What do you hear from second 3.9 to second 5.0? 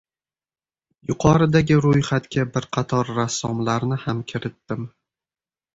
ham kiritdim.